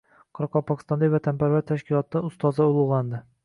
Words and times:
Qoraqalpog‘istondagi 0.37 1.11
“Vatanparvar” 1.17 1.67
tashkilotida 1.75 2.25
ustozlar 2.33 2.77
ulug‘landi 2.77 3.25